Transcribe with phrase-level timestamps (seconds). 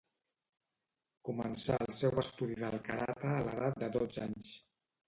[1.29, 4.57] Començà el seu estudi del karate a l'edat de dotze anys.